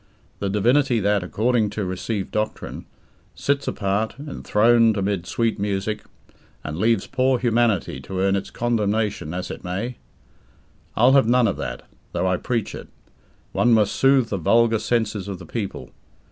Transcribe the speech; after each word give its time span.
The 0.39 0.49
divinity 0.49 0.99
that, 1.01 1.21
according 1.21 1.69
to 1.77 1.85
received 1.85 2.31
doctrine; 2.31 2.87
sits 3.35 3.67
apart, 3.67 4.15
enthroned 4.17 4.97
amid 4.97 5.27
sweet 5.27 5.59
music, 5.59 6.03
and 6.63 6.75
leaves 6.75 7.05
poor 7.05 7.37
humanity 7.37 7.99
to 8.01 8.19
earn 8.19 8.35
its 8.35 8.49
condemnation 8.49 9.31
as 9.31 9.51
it 9.51 9.63
may? 9.63 9.97
I'll 10.95 11.11
have 11.13 11.27
none 11.27 11.47
of 11.47 11.57
that 11.57 11.87
though 12.13 12.25
I 12.25 12.37
preach 12.37 12.73
it. 12.73 12.87
One 13.51 13.73
must 13.75 13.95
soothe 13.95 14.29
the 14.29 14.37
vulgar 14.37 14.79
senses 14.79 15.27
of 15.27 15.37
the 15.37 15.45
people. 15.45 15.91